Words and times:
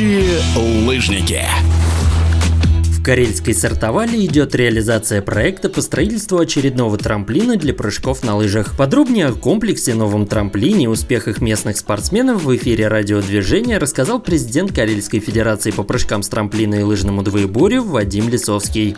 Настоящие 0.00 0.40
лыжники. 0.56 1.69
Карельской 3.02 3.54
Сартовале 3.54 4.26
идет 4.26 4.54
реализация 4.54 5.22
проекта 5.22 5.70
по 5.70 5.80
строительству 5.80 6.38
очередного 6.38 6.98
трамплина 6.98 7.56
для 7.56 7.72
прыжков 7.72 8.22
на 8.22 8.36
лыжах. 8.36 8.76
Подробнее 8.76 9.26
о 9.26 9.32
комплексе, 9.32 9.94
новом 9.94 10.26
трамплине 10.26 10.84
и 10.84 10.86
успехах 10.86 11.40
местных 11.40 11.78
спортсменов 11.78 12.42
в 12.44 12.56
эфире 12.56 12.88
радиодвижения 12.88 13.78
рассказал 13.78 14.20
президент 14.20 14.74
Карельской 14.74 15.20
Федерации 15.20 15.70
по 15.70 15.82
прыжкам 15.82 16.22
с 16.22 16.28
трамплина 16.28 16.74
и 16.74 16.82
лыжному 16.82 17.22
двоеборью 17.22 17.84
Вадим 17.84 18.28
Лисовский. 18.28 18.96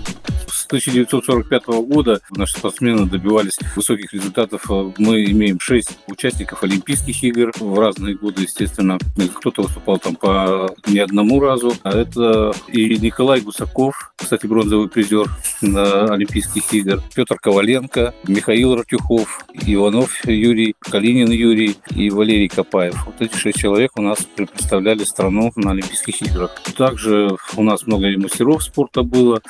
С 0.49 0.67
1945 0.67 1.67
года 1.87 2.21
наши 2.31 2.55
спортсмены 2.57 3.07
добивались 3.07 3.59
высоких 3.77 4.13
результатов. 4.13 4.71
Мы 4.99 5.25
имеем 5.27 5.61
шесть 5.61 5.99
участников 6.07 6.63
Олимпийских 6.63 7.23
игр 7.25 7.53
в 7.59 7.79
разные 7.79 8.15
годы, 8.15 8.43
естественно. 8.43 8.99
Кто-то 9.35 9.63
выступал 9.63 9.99
там 9.99 10.17
по 10.17 10.75
не 10.87 10.99
одному 10.99 11.41
разу. 11.41 11.75
А 11.83 11.91
это 11.91 12.55
и 12.69 12.97
Николай 12.99 13.41
Гусаков, 13.41 13.92
кстати, 14.17 14.47
бронзовый 14.47 14.89
призер 14.89 15.27
на 15.61 16.15
Олимпийских 16.15 16.73
игр, 16.73 17.03
Петр 17.15 17.37
Коваленко, 17.39 18.15
Михаил 18.27 18.77
Ратюхов, 18.77 19.41
Иванов 19.53 20.25
Юрий, 20.27 20.75
Калинин 20.81 21.31
Юрий 21.31 21.77
и 21.95 22.11
Валерий 22.11 22.49
Копаев. 22.49 23.07
Вот 23.07 23.21
эти 23.21 23.37
шесть 23.37 23.59
человек 23.59 23.93
у 23.97 24.03
нас 24.03 24.19
представляли 24.37 25.05
страну 25.05 25.53
на 25.57 25.73
Олимпийских 25.73 26.23
играх. 26.23 26.61
Также 26.77 27.37
у 27.57 27.63
нас 27.63 27.87
много 27.87 28.09
мастеров 28.19 28.63
спорта 28.63 29.03
было 29.03 29.41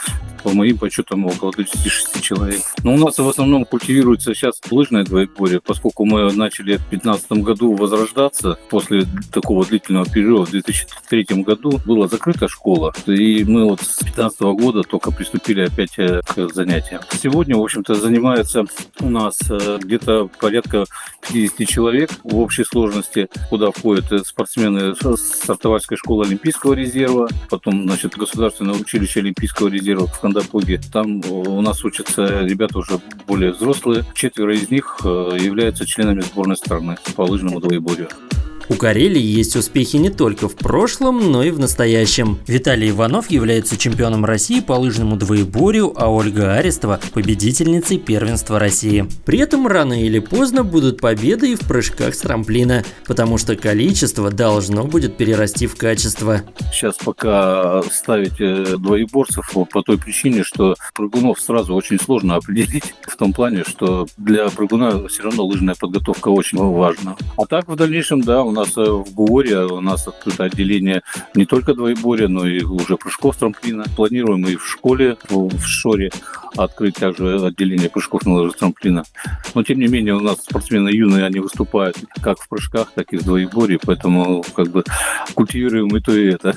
по 0.43 0.51
моим 0.51 0.79
подсчетам, 0.79 1.27
около 1.27 1.53
36 1.53 2.23
человек. 2.23 2.61
Но 2.83 2.95
у 2.95 2.99
нас 2.99 3.19
в 3.19 3.29
основном 3.29 3.65
культивируется 3.65 4.35
сейчас 4.35 4.61
лыжное 4.71 5.05
двоеборье, 5.05 5.61
поскольку 5.61 6.05
мы 6.05 6.33
начали 6.33 6.77
в 6.77 6.89
2015 6.91 7.33
году 7.33 7.75
возрождаться 7.75 8.59
после 8.71 9.05
такого 9.33 9.65
длительного 9.65 10.07
периода. 10.07 10.47
В 10.47 10.51
2003 10.51 11.43
году 11.43 11.81
была 11.85 12.09
закрыта 12.09 12.49
школа, 12.49 12.93
и 13.07 13.45
мы 13.45 13.65
вот 13.65 13.81
с 13.81 13.99
2015 14.01 14.41
года 14.41 14.83
только 14.83 15.11
приступили 15.11 15.63
опять 15.63 15.99
э, 15.99 16.21
к 16.27 16.53
занятиям. 16.53 17.03
Сегодня, 17.11 17.57
в 17.57 17.63
общем-то, 17.63 17.95
занимается 17.95 18.65
у 19.01 19.09
нас 19.09 19.39
э, 19.51 19.79
где-то 19.81 20.29
порядка 20.41 20.85
50 21.31 21.69
человек 21.69 22.11
в 22.25 22.39
общей 22.39 22.65
сложности, 22.65 23.29
куда 23.49 23.71
входят 23.71 24.11
э, 24.13 24.19
спортсмены 24.19 24.95
стартовальской 24.95 25.97
школы 25.97 26.27
Олимпийского 26.27 26.75
резерва, 26.75 27.29
потом, 27.49 27.85
значит, 27.85 28.17
Государственное 28.17 28.75
училище 28.75 29.21
Олимпийского 29.21 29.69
резерва 29.69 30.07
в 30.07 30.21
Хандапуге. 30.33 30.81
Там 30.93 31.21
у 31.29 31.61
нас 31.61 31.85
учатся 31.85 32.41
ребята 32.41 32.79
уже 32.79 33.01
более 33.27 33.53
взрослые. 33.53 34.05
Четверо 34.15 34.55
из 34.55 34.71
них 34.71 35.01
э, 35.05 35.37
являются 35.39 35.87
членами 35.87 36.21
сборной 36.21 36.57
страны 36.57 36.97
по 37.15 37.23
лыжному 37.23 37.61
двоеборью. 37.61 38.09
У 38.69 38.75
Карелии 38.75 39.21
есть 39.21 39.57
успехи 39.57 39.97
не 39.97 40.11
только 40.11 40.49
в 40.49 40.55
прошлом, 40.55 41.33
но 41.33 41.43
и 41.43 41.51
в 41.51 41.59
настоящем. 41.59 42.39
Виталий 42.47 42.91
Иванов 42.91 43.31
является 43.31 43.77
чемпионом 43.77 44.25
России 44.25 44.61
по 44.61 44.75
лыжному 44.75 45.17
двоеборью, 45.17 45.93
а 45.97 46.09
Ольга 46.09 46.55
Арестова– 46.55 47.01
победительницей 47.13 47.99
первенства 47.99 48.59
России. 48.59 49.07
При 49.25 49.39
этом 49.41 49.67
рано 49.67 50.03
или 50.03 50.21
поздно 50.21 50.65
будут 50.65 51.01
победы 51.01 51.53
и 51.53 51.57
в 51.57 51.61
прыжках 51.61 52.15
с 52.15 52.19
трамплина, 52.19 52.85
потому 53.07 53.39
что 53.39 53.57
количество 53.57 54.31
должно 54.31 54.85
будет 54.85 55.17
перерасти 55.17 55.67
в 55.67 55.77
качество. 55.77 56.43
Сейчас 56.73 56.97
пока 56.97 57.83
ставить 57.91 58.41
э, 58.41 58.77
двоеборцев 58.79 59.51
по 59.53 59.83
той 59.83 59.99
причине, 59.99 60.45
что 60.45 60.77
прыгунов 60.95 61.41
сразу 61.41 61.75
очень 61.75 61.99
сложно 61.99 62.37
определить 62.37 62.95
в 63.07 63.17
том 63.17 63.33
плане, 63.33 63.65
что 63.65 64.07
для 64.17 64.49
прыгуна 64.49 65.09
все 65.09 65.25
равно 65.25 65.45
лыжная 65.45 65.75
подготовка 65.75 66.29
очень 66.29 66.59
важна. 66.59 67.17
А 67.37 67.47
так 67.47 67.69
в 67.69 67.77
дальнейшем, 67.77 68.23
да, 68.23 68.43
у 68.53 68.55
нас 68.55 68.77
э, 68.77 68.83
в 68.83 69.15
ГУОРе 69.15 69.65
у 69.65 69.81
нас 69.81 70.07
открыто 70.07 70.45
отделение 70.45 71.03
не 71.35 71.47
только 71.47 71.75
двоеборья, 71.75 72.29
но 72.29 72.47
и 72.47 72.63
уже 72.63 72.97
прыжков 72.97 73.35
с 73.35 73.39
трамплина. 73.39 73.85
Планируем 73.97 74.47
и 74.47 74.57
в 74.57 74.67
школе, 74.67 75.17
в 75.31 75.65
Шоре 75.65 76.11
открыть 76.57 76.97
также 76.97 77.45
отделение 77.45 77.89
прыжков 77.89 78.27
на 78.27 78.35
лыжах 78.35 78.57
трамплина. 78.57 79.05
Но, 79.55 79.63
тем 79.63 79.79
не 79.79 79.87
менее, 79.87 80.15
у 80.15 80.21
нас 80.21 80.39
спортсмены 80.43 80.91
юные, 80.91 81.25
они 81.25 81.41
выступают 81.41 81.97
как 82.21 82.39
в 82.39 82.49
прыжках, 82.49 82.93
так 82.95 83.13
и 83.13 83.17
в 83.17 83.25
двоеборье, 83.25 83.79
поэтому 83.85 84.45
как 84.55 84.69
бы 84.69 84.85
культивируем 85.35 85.97
и 85.97 86.01
то, 86.01 86.15
и 86.15 86.29
это. 86.29 86.55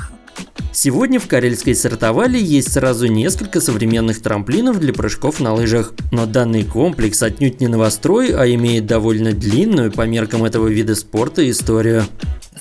Сегодня 0.76 1.22
в 1.22 1.28
Карельской 1.30 1.74
Сартовале 1.74 2.38
есть 2.38 2.74
сразу 2.74 3.08
несколько 3.08 3.62
современных 3.62 4.22
трамплинов 4.22 4.78
для 4.78 4.92
прыжков 4.92 5.40
на 5.40 5.54
лыжах. 5.54 5.94
Но 6.12 6.26
данный 6.26 6.66
комплекс 6.66 7.24
отнюдь 7.24 7.62
не 7.62 7.70
новострой, 7.70 8.36
а 8.36 8.46
имеет 8.46 8.86
довольно 8.86 9.32
длинную 9.32 9.90
по 9.90 10.02
меркам 10.02 10.44
этого 10.44 10.68
вида 10.68 10.96
спорта 10.96 11.50
историю. 11.50 12.04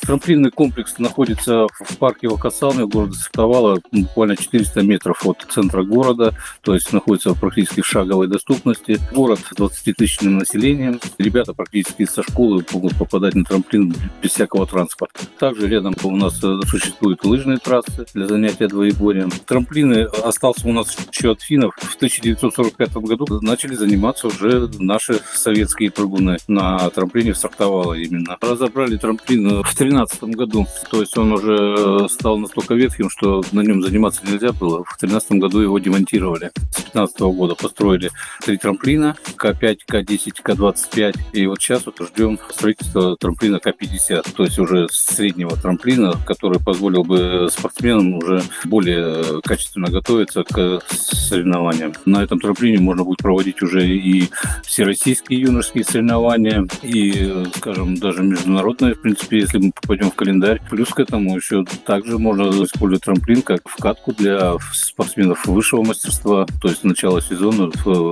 Трамплинный 0.00 0.50
комплекс 0.50 0.98
находится 0.98 1.66
в 1.72 1.96
парке 1.98 2.28
Вакасаны 2.28 2.86
города 2.86 3.14
Сартовала, 3.14 3.80
буквально 3.90 4.36
400 4.36 4.82
метров 4.82 5.26
от 5.26 5.46
центра 5.48 5.82
города, 5.82 6.34
то 6.62 6.74
есть 6.74 6.92
находится 6.92 7.34
практически 7.34 7.80
в 7.80 7.86
шаговой 7.86 8.28
доступности. 8.28 8.98
Город 9.12 9.40
с 9.40 9.52
20-тысячным 9.52 10.38
населением. 10.38 11.00
Ребята 11.18 11.54
практически 11.54 12.04
со 12.06 12.22
школы 12.22 12.64
могут 12.72 12.96
попадать 12.96 13.34
на 13.34 13.44
трамплин 13.44 13.94
без 14.22 14.32
всякого 14.32 14.66
транспорта. 14.66 15.20
Также 15.38 15.68
рядом 15.68 15.94
у 16.02 16.16
нас 16.16 16.42
э, 16.42 16.60
существуют 16.66 17.24
лыжные 17.24 17.58
трассы 17.58 18.03
для 18.12 18.26
занятия 18.26 18.68
двоеборьем. 18.68 19.30
Трамплины 19.46 20.02
остался 20.24 20.68
у 20.68 20.72
нас 20.72 20.96
еще 21.12 21.32
от 21.32 21.42
финнов. 21.42 21.74
В 21.76 21.96
1945 21.96 22.96
году 22.96 23.40
начали 23.40 23.74
заниматься 23.74 24.26
уже 24.26 24.68
наши 24.78 25.20
советские 25.34 25.90
прыгуны 25.90 26.38
на 26.48 26.90
трамплине 26.90 27.34
стартовало 27.34 27.94
именно. 27.94 28.36
Разобрали 28.40 28.96
трамплин 28.96 29.62
в 29.62 29.74
2013 29.74 30.24
году. 30.24 30.66
То 30.90 31.00
есть 31.00 31.16
он 31.16 31.32
уже 31.32 31.74
э, 31.76 32.08
стал 32.08 32.38
настолько 32.38 32.74
ветхим, 32.74 33.10
что 33.10 33.42
на 33.52 33.60
нем 33.60 33.82
заниматься 33.82 34.22
нельзя 34.26 34.52
было. 34.52 34.84
В 34.84 34.98
2013 34.98 35.32
году 35.32 35.60
его 35.60 35.78
демонтировали. 35.78 36.50
С 36.70 36.82
2015 36.92 37.20
года 37.20 37.54
построили 37.54 38.10
три 38.44 38.56
трамплина 38.56 39.16
К5, 39.36 39.78
К10, 39.90 40.32
К25. 40.44 41.16
И 41.32 41.46
вот 41.46 41.60
сейчас 41.60 41.86
вот 41.86 42.00
ждем 42.00 42.38
строительства 42.50 43.16
трамплина 43.16 43.56
К50. 43.56 44.34
То 44.36 44.44
есть 44.44 44.58
уже 44.58 44.88
среднего 44.90 45.56
трамплина, 45.56 46.14
который 46.26 46.60
позволил 46.60 47.04
бы 47.04 47.48
спортсменам 47.50 47.93
уже 47.98 48.42
более 48.64 49.40
качественно 49.42 49.90
готовиться 49.90 50.44
к 50.44 50.82
соревнованиям. 50.88 51.92
На 52.04 52.22
этом 52.22 52.38
трамплине 52.38 52.78
можно 52.78 53.04
будет 53.04 53.18
проводить 53.18 53.62
уже 53.62 53.86
и 53.86 54.28
всероссийские 54.64 55.40
юношеские 55.40 55.84
соревнования, 55.84 56.66
и, 56.82 57.44
скажем, 57.56 57.96
даже 57.96 58.22
международные, 58.22 58.94
в 58.94 59.00
принципе, 59.00 59.38
если 59.38 59.58
мы 59.58 59.72
попадем 59.72 60.10
в 60.10 60.14
календарь. 60.14 60.60
Плюс 60.70 60.90
к 60.90 61.00
этому 61.00 61.36
еще 61.36 61.64
также 61.84 62.18
можно 62.18 62.50
использовать 62.64 63.04
трамплин 63.04 63.42
как 63.42 63.68
вкатку 63.68 64.12
для 64.12 64.54
спортсменов 64.72 65.46
высшего 65.46 65.82
мастерства. 65.82 66.46
То 66.60 66.68
есть 66.68 66.80
с 66.80 66.84
начала 66.84 67.20
сезона 67.20 67.70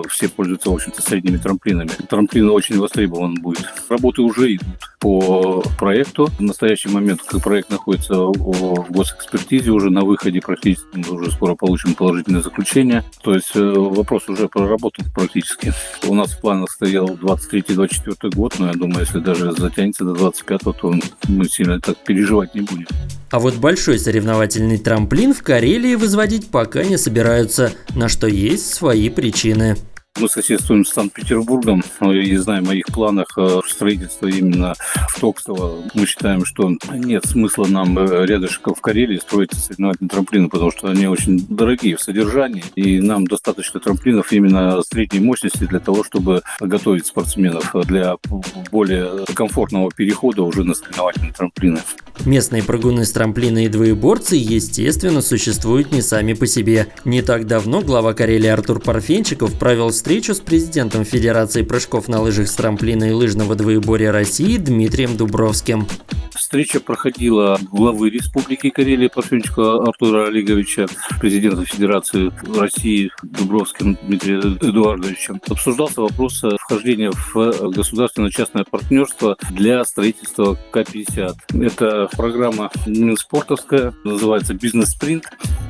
все 0.09 0.28
пользуются, 0.28 0.70
в 0.70 0.75
общем-то, 0.75 1.03
средними 1.03 1.37
трамплинами. 1.37 1.91
Трамплин 2.09 2.50
очень 2.50 2.78
востребован 2.78 3.34
будет. 3.34 3.72
Работы 3.88 4.22
уже 4.22 4.54
идут 4.54 4.66
по 5.03 5.65
проекту. 5.79 6.31
В 6.39 6.41
настоящий 6.41 6.89
момент 6.89 7.23
проект 7.43 7.71
находится 7.71 8.15
в 8.15 8.87
госэкспертизе, 8.89 9.73
уже 9.73 9.91
на 9.91 10.03
выходе 10.03 10.41
практически, 10.41 10.87
мы 10.95 11.17
уже 11.17 11.33
скоро 11.33 11.57
получим 11.57 11.95
положительное 11.95 12.41
заключение. 12.41 13.05
То 13.21 13.35
есть 13.35 13.51
э, 13.57 13.61
вопрос 13.61 14.29
уже 14.29 14.49
проработан 14.49 15.05
практически. 15.12 15.73
У 16.07 16.15
нас 16.15 16.31
в 16.33 16.41
планах 16.41 16.71
стоял 16.71 17.09
23-24 17.09 18.31
год, 18.37 18.55
но 18.61 18.69
я 18.69 18.75
думаю, 18.75 19.01
если 19.01 19.19
даже 19.19 19.51
затянется 19.51 20.05
до 20.05 20.15
25 20.15 20.61
то 20.62 20.95
мы 21.27 21.49
сильно 21.49 21.81
так 21.81 21.99
переживать 21.99 22.55
не 22.55 22.61
будем. 22.61 22.87
А 23.33 23.41
вот 23.41 23.57
большой 23.57 23.99
соревновательный 23.99 24.79
трамплин 24.79 25.35
в 25.35 25.43
Карелии 25.43 25.97
возводить 25.97 26.49
пока 26.51 26.85
не 26.85 26.97
собираются, 26.97 27.73
на 27.97 28.09
что 28.09 28.29
есть 28.29 28.73
свои 28.73 29.09
причины. 29.09 29.77
Мы 30.21 30.28
соседствуем 30.28 30.84
с 30.84 30.93
Санкт-Петербургом 30.93 31.83
и 32.03 32.37
знаем 32.37 32.69
о 32.69 32.75
их 32.75 32.85
планах 32.87 33.29
э, 33.38 33.61
строительства 33.67 34.26
именно 34.26 34.75
в 35.09 35.19
Токстово. 35.19 35.82
Мы 35.94 36.06
считаем, 36.06 36.44
что 36.44 36.70
нет 36.93 37.25
смысла 37.25 37.64
нам 37.67 37.99
э, 37.99 38.26
рядышком 38.26 38.75
в 38.75 38.81
Карелии 38.82 39.17
строить 39.17 39.55
соревновательные 39.55 40.11
трамплины, 40.11 40.49
потому 40.50 40.70
что 40.70 40.88
они 40.88 41.06
очень 41.06 41.44
дорогие 41.49 41.97
в 41.97 42.03
содержании, 42.03 42.62
и 42.76 43.00
нам 43.00 43.26
достаточно 43.26 43.81
трамплинов 43.81 44.32
именно 44.32 44.82
средней 44.82 45.20
мощности 45.20 45.64
для 45.64 45.81
того, 45.81 46.05
чтобы 46.05 46.43
готовить 46.61 47.06
спортсменов 47.06 47.75
для 47.87 48.17
более 48.70 49.25
комфортного 49.35 49.91
перехода 49.91 50.43
уже 50.43 50.62
на 50.62 50.75
соревновательные 50.75 51.32
трамплины. 51.32 51.81
Местные 52.26 52.62
прыгуны 52.62 53.05
с 53.05 53.12
трамплина 53.12 53.64
и 53.64 53.69
двоеборцы, 53.69 54.37
естественно, 54.37 55.23
существуют 55.23 55.91
не 55.91 56.03
сами 56.03 56.35
по 56.35 56.47
себе. 56.47 56.88
Не 57.05 57.23
так 57.23 57.47
давно 57.47 57.81
глава 57.81 58.12
Карелии 58.12 58.49
Артур 58.49 58.79
Парфенчиков 58.79 59.59
провел 59.59 59.91
встречу 60.02 60.34
с 60.34 60.40
президентом 60.40 61.04
Федерации 61.04 61.62
прыжков 61.62 62.08
на 62.08 62.20
лыжах 62.20 62.49
с 62.49 62.54
трамплина 62.56 63.04
и 63.04 63.12
лыжного 63.12 63.54
двоеборья 63.54 64.10
России 64.10 64.56
Дмитрием 64.56 65.16
Дубровским. 65.16 65.87
Встреча 66.34 66.81
проходила 66.81 67.56
главы 67.70 68.10
Республики 68.10 68.70
Карелия 68.70 69.08
Парфенчика 69.08 69.76
Артура 69.76 70.26
Олеговича, 70.26 70.87
президента 71.20 71.64
Федерации 71.64 72.32
России 72.58 73.12
Дубровским 73.22 73.96
Дмитрия 74.02 74.40
Эдуардовича. 74.40 75.38
Обсуждался 75.49 76.00
вопрос 76.00 76.43
вхождения 76.58 77.12
в 77.12 77.70
государственно-частное 77.70 78.64
партнерство 78.69 79.37
для 79.52 79.84
строительства 79.84 80.58
К-50. 80.72 81.62
Это 81.64 82.08
программа 82.16 82.72
Минспортовская, 82.87 83.94
называется 84.02 84.52
«Бизнес-спринт». 84.54 85.26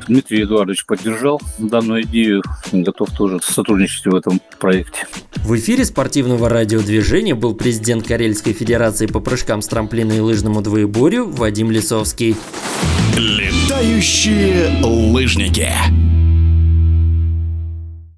Дмитрий 0.07 0.45
Эдуардович 0.45 0.85
поддержал 0.87 1.41
данную 1.59 2.03
идею, 2.03 2.43
готов 2.73 3.11
тоже 3.11 3.41
сотрудничать 3.43 4.07
в 4.07 4.15
этом 4.15 4.41
проекте. 4.59 5.07
В 5.37 5.57
эфире 5.57 5.85
спортивного 5.85 6.49
радиодвижения 6.49 7.35
был 7.35 7.55
президент 7.55 8.07
Карельской 8.07 8.53
Федерации 8.53 9.07
по 9.07 9.21
прыжкам 9.21 9.63
с 9.63 9.67
трамплина 9.67 10.13
и 10.13 10.21
лыжному 10.21 10.63
двоеборью 10.63 11.29
Вадим 11.31 11.71
Лисовский. 11.71 12.37
Летающие 13.17 14.83
лыжники. 14.83 15.69